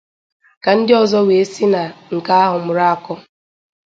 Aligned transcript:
ka 0.63 0.71
ndị 0.77 0.93
ọzọ 1.03 1.19
wee 1.27 1.45
si 1.53 1.65
na 1.73 1.81
nke 2.15 2.31
ahụ 2.43 2.57
mụrụ 2.65 2.83
akọ. 2.93 3.13